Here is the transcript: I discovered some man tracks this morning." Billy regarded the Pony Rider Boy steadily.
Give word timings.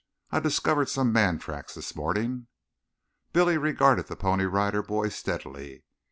I 0.31 0.39
discovered 0.39 0.89
some 0.89 1.13
man 1.13 1.37
tracks 1.37 1.75
this 1.75 1.95
morning." 1.95 2.47
Billy 3.33 3.55
regarded 3.59 4.07
the 4.07 4.15
Pony 4.15 4.45
Rider 4.45 4.81
Boy 4.81 5.09
steadily. 5.09 5.83